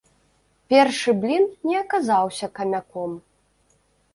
Першы 0.73 1.13
блін 1.25 1.43
не 1.73 1.77
аказаўся 1.83 2.51
камяком. 2.59 3.11